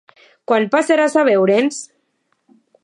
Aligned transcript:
Quan 0.51 0.65
passaràs 0.75 1.19
a 1.23 1.27
veure'ns? 1.31 1.81